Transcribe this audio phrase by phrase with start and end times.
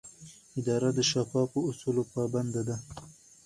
[0.59, 2.75] اداره د شفافو اصولو پابنده ده.